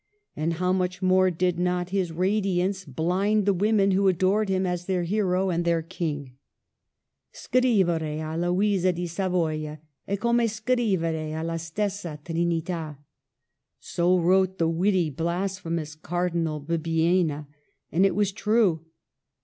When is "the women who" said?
3.45-4.07